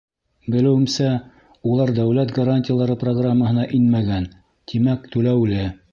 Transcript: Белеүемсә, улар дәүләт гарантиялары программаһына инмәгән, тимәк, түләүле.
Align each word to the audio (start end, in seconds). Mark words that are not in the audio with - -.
Белеүемсә, 0.53 1.09
улар 1.73 1.93
дәүләт 1.99 2.33
гарантиялары 2.39 2.97
программаһына 3.05 3.67
инмәгән, 3.81 4.29
тимәк, 4.73 5.07
түләүле. 5.17 5.69